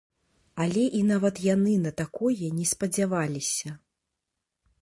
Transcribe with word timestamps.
Але 0.63 0.85
і 0.99 1.01
нават 1.11 1.41
яны 1.47 1.73
на 1.85 1.91
такое 2.01 2.47
не 2.57 2.65
спадзяваліся. 2.73 3.69